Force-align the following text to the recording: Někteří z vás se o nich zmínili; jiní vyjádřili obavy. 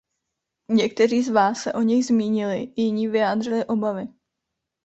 Někteří 0.69 1.23
z 1.23 1.29
vás 1.29 1.57
se 1.63 1.73
o 1.73 1.81
nich 1.81 2.05
zmínili; 2.05 2.73
jiní 2.77 3.07
vyjádřili 3.07 3.65
obavy. 3.65 4.07